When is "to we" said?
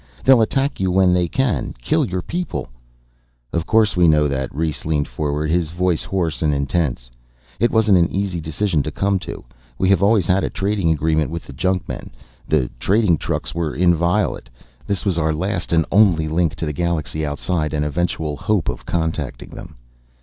9.19-9.89